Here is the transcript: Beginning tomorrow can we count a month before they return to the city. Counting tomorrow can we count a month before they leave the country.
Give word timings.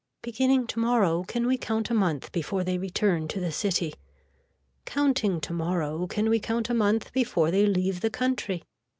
Beginning 0.23 0.65
tomorrow 0.65 1.21
can 1.21 1.45
we 1.45 1.59
count 1.59 1.91
a 1.91 1.93
month 1.93 2.31
before 2.31 2.63
they 2.63 2.79
return 2.79 3.27
to 3.27 3.39
the 3.39 3.51
city. 3.51 3.93
Counting 4.83 5.39
tomorrow 5.39 6.07
can 6.07 6.27
we 6.27 6.39
count 6.39 6.71
a 6.71 6.73
month 6.73 7.13
before 7.13 7.51
they 7.51 7.67
leave 7.67 8.01
the 8.01 8.09
country. 8.09 8.63